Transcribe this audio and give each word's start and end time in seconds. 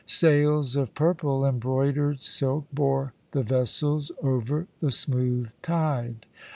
Sails 0.07 0.75
of 0.75 0.95
purple 0.95 1.45
embroidered 1.45 2.23
silk 2.23 2.65
bore 2.73 3.13
the 3.33 3.43
vessels 3.43 4.11
over 4.23 4.65
the 4.79 4.89
smooth 4.89 5.51
tide. 5.61 6.25